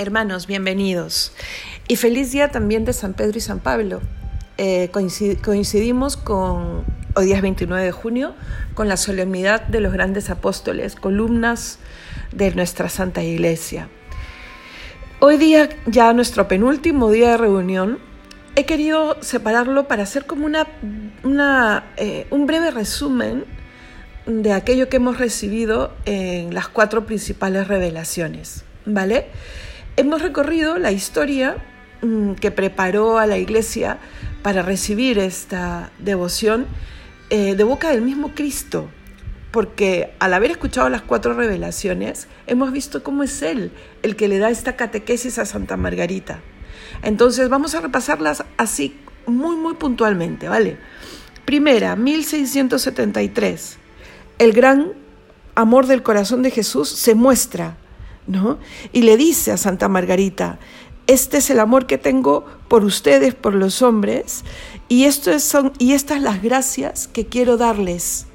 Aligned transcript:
Hermanos, 0.00 0.46
bienvenidos. 0.46 1.30
Y 1.86 1.96
feliz 1.96 2.32
día 2.32 2.50
también 2.50 2.86
de 2.86 2.94
San 2.94 3.12
Pedro 3.12 3.36
y 3.36 3.42
San 3.42 3.58
Pablo. 3.60 4.00
Eh, 4.56 4.90
coincidimos 4.90 6.16
con, 6.16 6.86
hoy 7.14 7.26
día 7.26 7.36
es 7.36 7.42
29 7.42 7.84
de 7.84 7.92
junio, 7.92 8.34
con 8.72 8.88
la 8.88 8.96
solemnidad 8.96 9.60
de 9.66 9.80
los 9.80 9.92
grandes 9.92 10.30
apóstoles, 10.30 10.94
columnas 10.94 11.80
de 12.32 12.50
nuestra 12.54 12.88
Santa 12.88 13.22
Iglesia. 13.22 13.90
Hoy 15.18 15.36
día, 15.36 15.68
ya 15.84 16.14
nuestro 16.14 16.48
penúltimo 16.48 17.10
día 17.10 17.32
de 17.32 17.36
reunión, 17.36 17.98
he 18.56 18.64
querido 18.64 19.18
separarlo 19.20 19.86
para 19.86 20.04
hacer 20.04 20.24
como 20.24 20.46
una, 20.46 21.84
eh, 21.98 22.26
un 22.30 22.46
breve 22.46 22.70
resumen 22.70 23.44
de 24.24 24.54
aquello 24.54 24.88
que 24.88 24.96
hemos 24.96 25.18
recibido 25.18 25.92
en 26.06 26.54
las 26.54 26.68
cuatro 26.68 27.04
principales 27.04 27.68
revelaciones, 27.68 28.64
¿vale? 28.86 29.26
Hemos 29.96 30.22
recorrido 30.22 30.78
la 30.78 30.92
historia 30.92 31.56
mm, 32.02 32.34
que 32.34 32.50
preparó 32.50 33.18
a 33.18 33.26
la 33.26 33.38
iglesia 33.38 33.98
para 34.42 34.62
recibir 34.62 35.18
esta 35.18 35.90
devoción 35.98 36.66
eh, 37.28 37.54
de 37.54 37.64
boca 37.64 37.90
del 37.90 38.02
mismo 38.02 38.34
Cristo, 38.34 38.88
porque 39.50 40.12
al 40.18 40.34
haber 40.34 40.52
escuchado 40.52 40.88
las 40.88 41.02
cuatro 41.02 41.34
revelaciones, 41.34 42.28
hemos 42.46 42.72
visto 42.72 43.02
cómo 43.02 43.22
es 43.22 43.42
Él 43.42 43.72
el 44.02 44.16
que 44.16 44.28
le 44.28 44.38
da 44.38 44.50
esta 44.50 44.76
catequesis 44.76 45.38
a 45.38 45.44
Santa 45.44 45.76
Margarita. 45.76 46.40
Entonces 47.02 47.48
vamos 47.48 47.74
a 47.74 47.80
repasarlas 47.80 48.44
así 48.56 48.96
muy, 49.26 49.56
muy 49.56 49.74
puntualmente, 49.74 50.48
¿vale? 50.48 50.78
Primera, 51.44 51.96
1673 51.96 53.78
el 54.40 54.54
gran 54.54 54.94
amor 55.54 55.86
del 55.86 56.02
corazón 56.02 56.42
de 56.42 56.50
Jesús 56.50 56.88
se 56.88 57.14
muestra, 57.14 57.76
¿no? 58.26 58.58
Y 58.92 59.02
le 59.02 59.16
dice 59.16 59.52
a 59.52 59.56
Santa 59.56 59.88
Margarita, 59.88 60.58
este 61.06 61.38
es 61.38 61.50
el 61.50 61.58
amor 61.58 61.86
que 61.86 61.98
tengo 61.98 62.46
por 62.68 62.84
ustedes, 62.84 63.34
por 63.34 63.54
los 63.54 63.82
hombres, 63.82 64.44
y, 64.88 65.04
esto 65.04 65.36
son, 65.40 65.72
y 65.78 65.92
estas 65.92 66.22
las 66.22 66.42
gracias 66.42 67.08
que 67.08 67.26
quiero 67.26 67.56
darles, 67.56 68.26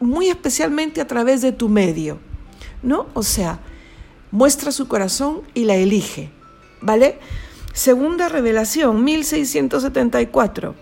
muy 0.00 0.28
especialmente 0.28 1.00
a 1.00 1.06
través 1.06 1.42
de 1.42 1.52
tu 1.52 1.68
medio, 1.68 2.18
¿no? 2.82 3.06
O 3.14 3.22
sea, 3.22 3.60
muestra 4.30 4.72
su 4.72 4.88
corazón 4.88 5.42
y 5.52 5.64
la 5.64 5.76
elige, 5.76 6.30
¿vale? 6.80 7.18
Segunda 7.74 8.28
revelación, 8.28 9.04
1674. 9.04 10.74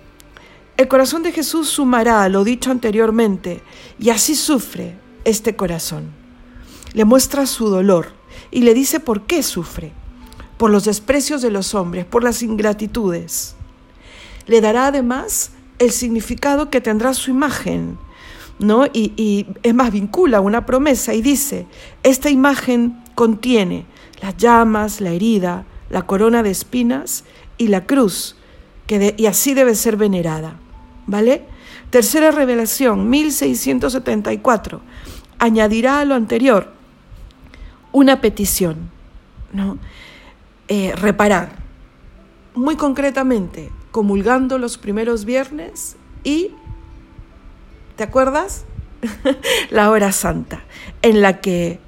El 0.76 0.88
corazón 0.88 1.22
de 1.22 1.32
Jesús 1.32 1.68
sumará 1.68 2.28
lo 2.28 2.44
dicho 2.44 2.70
anteriormente 2.70 3.60
y 3.98 4.10
así 4.10 4.34
sufre 4.34 4.94
este 5.24 5.56
corazón. 5.56 6.21
Le 6.94 7.04
muestra 7.04 7.46
su 7.46 7.68
dolor 7.68 8.12
y 8.50 8.62
le 8.62 8.74
dice 8.74 9.00
por 9.00 9.22
qué 9.22 9.42
sufre. 9.42 9.92
Por 10.58 10.70
los 10.70 10.84
desprecios 10.84 11.42
de 11.42 11.50
los 11.50 11.74
hombres, 11.74 12.04
por 12.04 12.22
las 12.22 12.42
ingratitudes. 12.42 13.56
Le 14.46 14.60
dará 14.60 14.86
además 14.86 15.52
el 15.78 15.90
significado 15.90 16.70
que 16.70 16.80
tendrá 16.80 17.14
su 17.14 17.30
imagen, 17.30 17.98
¿no? 18.58 18.86
Y, 18.92 19.46
es 19.62 19.74
más, 19.74 19.90
vincula 19.90 20.40
una 20.40 20.66
promesa 20.66 21.14
y 21.14 21.22
dice, 21.22 21.66
esta 22.02 22.30
imagen 22.30 23.02
contiene 23.14 23.86
las 24.20 24.36
llamas, 24.36 25.00
la 25.00 25.10
herida, 25.10 25.64
la 25.90 26.02
corona 26.02 26.42
de 26.42 26.50
espinas 26.50 27.24
y 27.58 27.68
la 27.68 27.86
cruz, 27.86 28.36
que 28.86 29.14
y 29.16 29.26
así 29.26 29.54
debe 29.54 29.74
ser 29.74 29.96
venerada. 29.96 30.56
¿Vale? 31.06 31.44
Tercera 31.90 32.30
revelación, 32.30 33.10
1674. 33.10 34.80
Añadirá 35.38 35.98
a 35.98 36.04
lo 36.04 36.14
anterior 36.14 36.81
una 37.92 38.20
petición, 38.20 38.90
¿no? 39.52 39.78
Eh, 40.68 40.92
reparar. 40.96 41.62
Muy 42.54 42.76
concretamente, 42.76 43.70
comulgando 43.90 44.58
los 44.58 44.78
primeros 44.78 45.24
viernes 45.24 45.96
y, 46.24 46.50
¿te 47.96 48.04
acuerdas? 48.04 48.64
la 49.70 49.90
hora 49.90 50.12
santa, 50.12 50.62
en 51.02 51.22
la 51.22 51.40
que 51.40 51.80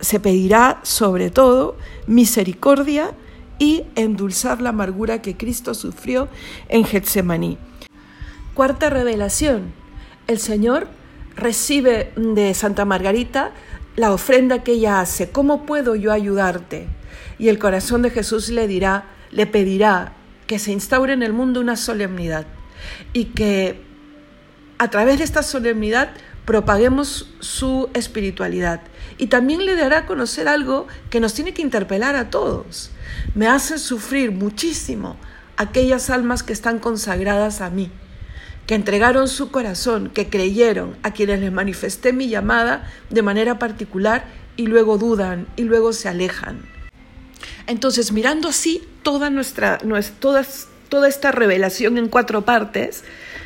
se 0.00 0.20
pedirá 0.20 0.80
sobre 0.82 1.30
todo 1.30 1.76
misericordia 2.06 3.12
y 3.58 3.84
endulzar 3.94 4.60
la 4.60 4.70
amargura 4.70 5.22
que 5.22 5.36
Cristo 5.36 5.74
sufrió 5.74 6.28
en 6.68 6.84
Getsemaní. 6.84 7.58
Cuarta 8.54 8.90
revelación. 8.90 9.72
El 10.26 10.38
Señor 10.38 10.88
recibe 11.36 12.12
de 12.16 12.54
Santa 12.54 12.84
Margarita 12.84 13.52
la 13.96 14.12
ofrenda 14.12 14.62
que 14.62 14.72
ella 14.72 15.00
hace. 15.00 15.30
¿Cómo 15.30 15.66
puedo 15.66 15.94
yo 15.94 16.12
ayudarte? 16.12 16.86
Y 17.38 17.48
el 17.48 17.58
corazón 17.58 18.02
de 18.02 18.10
Jesús 18.10 18.50
le 18.50 18.68
dirá, 18.68 19.06
le 19.30 19.46
pedirá 19.46 20.12
que 20.46 20.58
se 20.58 20.72
instaure 20.72 21.12
en 21.12 21.22
el 21.22 21.32
mundo 21.32 21.60
una 21.60 21.76
solemnidad 21.76 22.46
y 23.12 23.26
que 23.26 23.82
a 24.78 24.88
través 24.90 25.18
de 25.18 25.24
esta 25.24 25.42
solemnidad 25.42 26.10
propaguemos 26.44 27.34
su 27.40 27.90
espiritualidad. 27.94 28.82
Y 29.18 29.26
también 29.26 29.66
le 29.66 29.74
dará 29.74 29.98
a 29.98 30.06
conocer 30.06 30.46
algo 30.46 30.86
que 31.10 31.20
nos 31.20 31.34
tiene 31.34 31.54
que 31.54 31.62
interpelar 31.62 32.14
a 32.14 32.30
todos. 32.30 32.90
Me 33.34 33.48
hace 33.48 33.78
sufrir 33.78 34.30
muchísimo 34.30 35.16
aquellas 35.56 36.10
almas 36.10 36.42
que 36.42 36.52
están 36.52 36.78
consagradas 36.78 37.60
a 37.60 37.70
mí 37.70 37.90
que 38.66 38.74
entregaron 38.74 39.28
su 39.28 39.50
corazón, 39.50 40.10
que 40.10 40.28
creyeron, 40.28 40.96
a 41.02 41.12
quienes 41.12 41.40
les 41.40 41.52
manifesté 41.52 42.12
mi 42.12 42.28
llamada 42.28 42.90
de 43.10 43.22
manera 43.22 43.58
particular 43.58 44.24
y 44.56 44.66
luego 44.66 44.98
dudan 44.98 45.46
y 45.56 45.62
luego 45.62 45.92
se 45.92 46.08
alejan. 46.08 46.62
Entonces, 47.66 48.12
mirando 48.12 48.48
así 48.48 48.82
toda 49.02 49.30
nuestra, 49.30 49.78
toda 50.18 51.08
esta 51.08 51.32
revelación 51.32 51.98
en 51.98 52.08
cuatro 52.08 52.44
partes, 52.44 53.04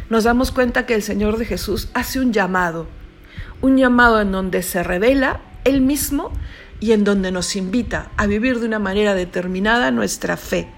nos 0.08 0.24
damos 0.24 0.52
cuenta 0.52 0.86
que 0.86 0.94
el 0.94 1.02
Señor 1.02 1.36
de 1.38 1.46
Jesús 1.46 1.88
hace 1.94 2.20
un 2.20 2.32
llamado, 2.32 2.88
un 3.60 3.76
llamado 3.76 4.20
en 4.20 4.32
donde 4.32 4.62
se 4.62 4.82
revela 4.82 5.40
Él 5.64 5.80
mismo 5.80 6.32
y 6.80 6.92
en 6.92 7.04
donde 7.04 7.30
nos 7.30 7.56
invita 7.56 8.10
a 8.16 8.26
vivir 8.26 8.58
de 8.58 8.66
una 8.66 8.78
manera 8.78 9.14
determinada 9.14 9.90
nuestra 9.90 10.36
fe. 10.36 10.68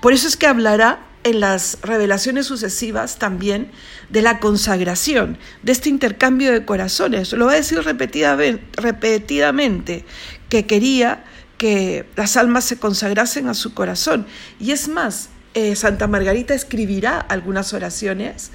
Por 0.00 0.12
eso 0.12 0.26
es 0.26 0.36
que 0.36 0.46
hablará 0.46 1.06
en 1.24 1.40
las 1.40 1.78
revelaciones 1.82 2.46
sucesivas 2.46 3.18
también 3.18 3.70
de 4.10 4.22
la 4.22 4.38
consagración, 4.38 5.38
de 5.62 5.72
este 5.72 5.88
intercambio 5.88 6.52
de 6.52 6.64
corazones. 6.64 7.32
Lo 7.32 7.46
va 7.46 7.52
a 7.52 7.56
decir 7.56 7.80
repetidamente, 7.82 10.04
que 10.48 10.66
quería 10.66 11.24
que 11.58 12.06
las 12.16 12.36
almas 12.36 12.64
se 12.64 12.78
consagrasen 12.78 13.48
a 13.48 13.54
su 13.54 13.74
corazón. 13.74 14.26
Y 14.60 14.72
es 14.72 14.88
más, 14.88 15.30
eh, 15.54 15.76
Santa 15.76 16.06
Margarita 16.06 16.52
escribirá 16.52 17.18
algunas 17.18 17.72
oraciones 17.72 18.50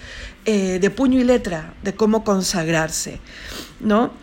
eh, 0.46 0.79
de 0.79 0.90
puño 0.90 1.19
y 1.19 1.24
letra 1.24 1.74
de 1.81 1.94
cómo 1.94 2.24
consagrarse, 2.24 3.19
¿no? 3.79 4.13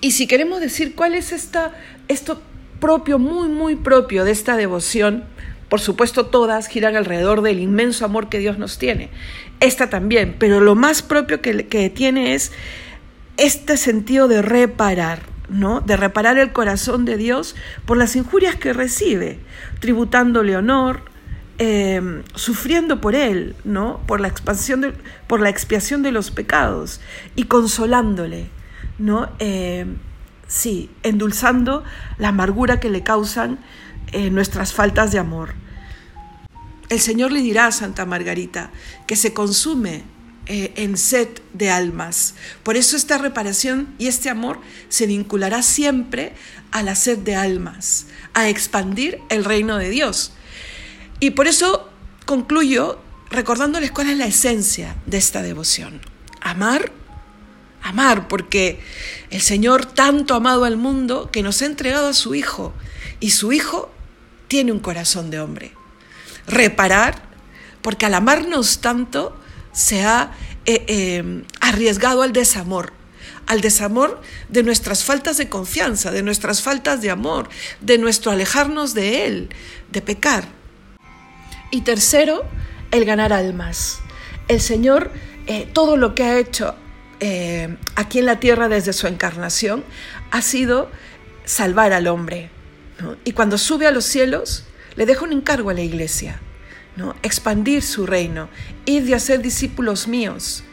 Y 0.00 0.12
si 0.12 0.26
queremos 0.26 0.60
decir 0.60 0.94
cuál 0.94 1.14
es 1.14 1.32
esta, 1.32 1.72
esto 2.06 2.40
propio, 2.80 3.18
muy, 3.18 3.48
muy 3.48 3.76
propio 3.76 4.24
de 4.24 4.30
esta 4.30 4.56
devoción, 4.56 5.24
por 5.70 5.80
supuesto, 5.80 6.26
todas 6.26 6.66
giran 6.66 6.96
alrededor 6.96 7.42
del 7.42 7.60
inmenso 7.60 8.04
amor 8.04 8.28
que 8.28 8.40
Dios 8.40 8.58
nos 8.58 8.76
tiene. 8.76 9.08
Esta 9.60 9.88
también, 9.88 10.34
pero 10.36 10.60
lo 10.60 10.74
más 10.74 11.00
propio 11.00 11.40
que, 11.40 11.92
tiene 11.94 12.34
es 12.34 12.50
este 13.36 13.76
sentido 13.76 14.26
de 14.26 14.42
reparar, 14.42 15.22
¿no? 15.48 15.80
De 15.80 15.96
reparar 15.96 16.38
el 16.38 16.52
corazón 16.52 17.04
de 17.04 17.16
Dios 17.16 17.54
por 17.86 17.96
las 17.96 18.16
injurias 18.16 18.56
que 18.56 18.72
recibe, 18.72 19.38
tributándole 19.78 20.56
honor, 20.56 21.02
em, 21.58 22.24
sufriendo 22.34 23.00
por 23.00 23.14
él, 23.14 23.54
¿no? 23.62 24.00
Por 24.08 24.20
la 24.20 24.26
expansión 24.26 24.92
por 25.28 25.38
la 25.38 25.50
expiación 25.50 26.02
de 26.02 26.10
los 26.10 26.32
pecados 26.32 27.00
y 27.36 27.44
consolándole, 27.44 28.48
¿no? 28.98 29.28
Em, 29.38 29.98
sí, 30.48 30.90
endulzando 31.04 31.84
la 32.18 32.28
amargura 32.28 32.80
que 32.80 32.90
le 32.90 33.04
causan 33.04 33.60
eh, 34.12 34.30
nuestras 34.30 34.72
faltas 34.72 35.12
de 35.12 35.18
amor. 35.18 35.54
El 36.88 37.00
Señor 37.00 37.30
le 37.30 37.42
dirá 37.42 37.66
a 37.66 37.72
Santa 37.72 38.04
Margarita 38.04 38.70
que 39.06 39.14
se 39.14 39.32
consume 39.32 40.02
eh, 40.46 40.72
en 40.74 40.96
sed 40.96 41.28
de 41.52 41.70
almas. 41.70 42.34
Por 42.64 42.76
eso 42.76 42.96
esta 42.96 43.18
reparación 43.18 43.94
y 43.98 44.08
este 44.08 44.28
amor 44.28 44.60
se 44.88 45.06
vinculará 45.06 45.62
siempre 45.62 46.32
a 46.72 46.82
la 46.82 46.96
sed 46.96 47.18
de 47.18 47.36
almas, 47.36 48.06
a 48.34 48.48
expandir 48.48 49.20
el 49.28 49.44
reino 49.44 49.78
de 49.78 49.90
Dios. 49.90 50.32
Y 51.20 51.30
por 51.30 51.46
eso 51.46 51.88
concluyo 52.26 52.98
recordándoles 53.30 53.92
cuál 53.92 54.10
es 54.10 54.18
la 54.18 54.26
esencia 54.26 54.96
de 55.06 55.18
esta 55.18 55.42
devoción. 55.42 56.00
Amar, 56.40 56.90
amar, 57.82 58.26
porque 58.26 58.80
el 59.30 59.40
Señor 59.40 59.86
tanto 59.86 60.34
ha 60.34 60.38
amado 60.38 60.64
al 60.64 60.76
mundo 60.76 61.30
que 61.30 61.44
nos 61.44 61.62
ha 61.62 61.66
entregado 61.66 62.08
a 62.08 62.14
su 62.14 62.34
Hijo, 62.34 62.74
y 63.20 63.30
su 63.30 63.52
Hijo 63.52 63.92
tiene 64.50 64.72
un 64.72 64.80
corazón 64.80 65.30
de 65.30 65.38
hombre. 65.38 65.70
Reparar, 66.48 67.22
porque 67.82 68.06
al 68.06 68.14
amarnos 68.14 68.80
tanto 68.80 69.38
se 69.70 70.02
ha 70.02 70.32
eh, 70.66 70.84
eh, 70.88 71.44
arriesgado 71.60 72.22
al 72.22 72.32
desamor. 72.32 72.92
al 73.46 73.60
desamor 73.60 74.20
de 74.48 74.62
nuestras 74.62 75.02
faltas 75.02 75.36
de 75.36 75.48
confianza, 75.48 76.12
de 76.12 76.22
nuestras 76.22 76.62
faltas 76.62 77.00
de 77.00 77.10
amor, 77.10 77.48
de 77.80 77.98
nuestro 77.98 78.30
alejarnos 78.30 78.94
de 78.94 79.26
Él, 79.26 79.48
de 79.90 80.02
pecar. 80.02 80.44
Y 81.72 81.80
tercero, 81.80 82.44
el 82.92 83.04
ganar 83.04 83.32
almas. 83.32 84.00
El 84.46 84.60
Señor, 84.60 85.10
eh, 85.46 85.68
todo 85.72 85.96
lo 85.96 86.14
que 86.14 86.24
ha 86.24 86.38
hecho 86.38 86.74
aquí 87.96 88.18
en 88.18 88.24
la 88.24 88.40
tierra 88.40 88.68
desde 88.68 88.94
su 88.94 89.06
encarnación 89.06 89.84
ha 90.30 90.42
sido 90.42 90.90
salvar 91.44 91.92
al 91.92 92.06
hombre. 92.06 92.50
Y 93.24 93.32
cuando 93.32 93.58
sube 93.58 93.86
a 93.86 93.90
los 93.90 94.04
cielos, 94.04 94.64
le 94.96 95.06
deja 95.06 95.24
un 95.24 95.32
encargo 95.32 95.70
a 95.70 95.74
la 95.74 95.82
iglesia, 95.82 96.40
¿no? 96.96 97.14
expandir 97.22 97.82
su 97.82 98.06
reino, 98.06 98.48
ir 98.84 99.04
de 99.04 99.14
hacer 99.14 99.42
discípulos 99.42 100.08
míos. 100.08 100.64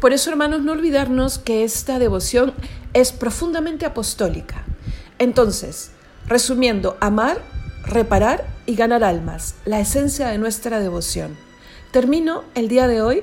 Por 0.00 0.12
eso, 0.12 0.30
hermanos, 0.30 0.62
no 0.62 0.72
olvidarnos 0.72 1.38
que 1.38 1.64
esta 1.64 1.98
devoción 1.98 2.54
es 2.92 3.12
profundamente 3.12 3.86
apostólica. 3.86 4.64
Entonces, 5.18 5.92
resumiendo, 6.26 6.96
amar, 7.00 7.40
reparar 7.84 8.46
y 8.66 8.74
ganar 8.74 9.04
almas, 9.04 9.54
la 9.64 9.80
esencia 9.80 10.28
de 10.28 10.38
nuestra 10.38 10.80
devoción. 10.80 11.36
Termino 11.92 12.44
el 12.54 12.68
día 12.68 12.88
de 12.88 13.02
hoy 13.02 13.22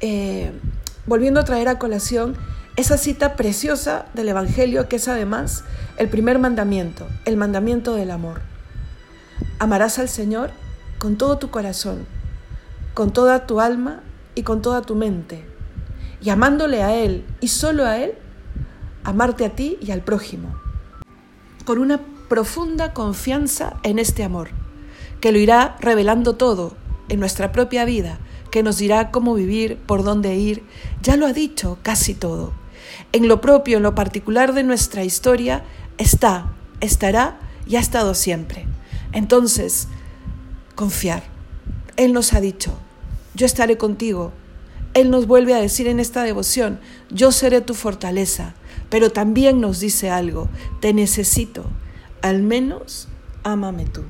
eh, 0.00 0.52
volviendo 1.06 1.40
a 1.40 1.44
traer 1.44 1.68
a 1.68 1.78
colación 1.78 2.36
esa 2.76 2.98
cita 2.98 3.36
preciosa 3.36 4.06
del 4.14 4.28
Evangelio 4.28 4.88
que 4.88 4.96
es 4.96 5.06
además 5.06 5.62
el 5.96 6.08
primer 6.08 6.40
mandamiento, 6.40 7.06
el 7.24 7.36
mandamiento 7.36 7.94
del 7.94 8.10
amor. 8.10 8.40
Amarás 9.60 10.00
al 10.00 10.08
Señor 10.08 10.50
con 10.98 11.16
todo 11.16 11.38
tu 11.38 11.50
corazón, 11.50 12.04
con 12.92 13.12
toda 13.12 13.46
tu 13.46 13.60
alma 13.60 14.02
y 14.34 14.42
con 14.42 14.60
toda 14.60 14.82
tu 14.82 14.96
mente. 14.96 15.44
Y 16.20 16.30
amándole 16.30 16.82
a 16.82 16.94
Él 16.94 17.24
y 17.40 17.48
solo 17.48 17.84
a 17.84 17.98
Él, 17.98 18.14
amarte 19.04 19.44
a 19.44 19.50
ti 19.50 19.78
y 19.80 19.92
al 19.92 20.00
prójimo. 20.00 20.56
Con 21.64 21.78
una 21.78 22.00
profunda 22.28 22.92
confianza 22.92 23.74
en 23.84 24.00
este 24.00 24.24
amor, 24.24 24.48
que 25.20 25.30
lo 25.30 25.38
irá 25.38 25.76
revelando 25.80 26.34
todo 26.34 26.76
en 27.08 27.20
nuestra 27.20 27.52
propia 27.52 27.84
vida, 27.84 28.18
que 28.50 28.64
nos 28.64 28.78
dirá 28.78 29.12
cómo 29.12 29.34
vivir, 29.34 29.76
por 29.86 30.02
dónde 30.02 30.34
ir, 30.34 30.64
ya 31.02 31.16
lo 31.16 31.26
ha 31.26 31.32
dicho 31.32 31.78
casi 31.82 32.14
todo. 32.14 32.63
En 33.12 33.28
lo 33.28 33.40
propio, 33.40 33.76
en 33.76 33.82
lo 33.82 33.94
particular 33.94 34.52
de 34.54 34.64
nuestra 34.64 35.04
historia, 35.04 35.64
está, 35.98 36.52
estará 36.80 37.38
y 37.66 37.76
ha 37.76 37.80
estado 37.80 38.14
siempre. 38.14 38.66
Entonces, 39.12 39.88
confiar. 40.74 41.22
Él 41.96 42.12
nos 42.12 42.32
ha 42.32 42.40
dicho, 42.40 42.72
yo 43.34 43.46
estaré 43.46 43.78
contigo. 43.78 44.32
Él 44.94 45.10
nos 45.10 45.26
vuelve 45.26 45.54
a 45.54 45.60
decir 45.60 45.88
en 45.88 46.00
esta 46.00 46.22
devoción, 46.22 46.80
yo 47.10 47.32
seré 47.32 47.60
tu 47.60 47.74
fortaleza, 47.74 48.54
pero 48.90 49.10
también 49.10 49.60
nos 49.60 49.80
dice 49.80 50.10
algo, 50.10 50.48
te 50.80 50.92
necesito, 50.92 51.64
al 52.22 52.42
menos 52.42 53.08
ámame 53.42 53.86
tú. 53.86 54.02